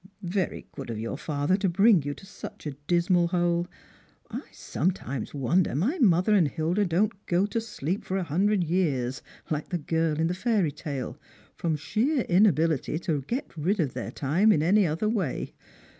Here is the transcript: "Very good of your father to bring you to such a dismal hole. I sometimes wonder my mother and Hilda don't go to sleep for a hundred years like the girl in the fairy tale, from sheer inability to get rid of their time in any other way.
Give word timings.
"Very 0.23 0.65
good 0.71 0.89
of 0.89 0.97
your 0.97 1.15
father 1.15 1.55
to 1.57 1.69
bring 1.69 2.01
you 2.01 2.15
to 2.15 2.25
such 2.25 2.65
a 2.65 2.71
dismal 2.87 3.27
hole. 3.27 3.67
I 4.31 4.41
sometimes 4.51 5.31
wonder 5.35 5.75
my 5.75 5.99
mother 5.99 6.33
and 6.33 6.47
Hilda 6.47 6.85
don't 6.85 7.23
go 7.27 7.45
to 7.45 7.61
sleep 7.61 8.03
for 8.03 8.17
a 8.17 8.23
hundred 8.23 8.63
years 8.63 9.21
like 9.51 9.69
the 9.69 9.77
girl 9.77 10.19
in 10.19 10.25
the 10.25 10.33
fairy 10.33 10.71
tale, 10.71 11.19
from 11.55 11.75
sheer 11.75 12.21
inability 12.21 12.97
to 12.97 13.21
get 13.27 13.55
rid 13.55 13.79
of 13.79 13.93
their 13.93 14.09
time 14.09 14.51
in 14.51 14.63
any 14.63 14.87
other 14.87 15.07
way. 15.07 15.53